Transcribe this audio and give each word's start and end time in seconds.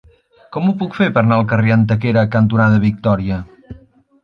Com 0.55 0.69
ho 0.69 0.71
puc 0.79 0.97
fer 0.99 1.09
per 1.17 1.21
anar 1.23 1.37
al 1.41 1.45
carrer 1.51 1.75
Antequera 1.77 2.25
cantonada 2.39 2.83
Victòria? 2.89 3.41